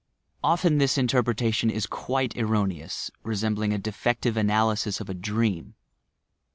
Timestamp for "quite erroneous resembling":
1.85-3.71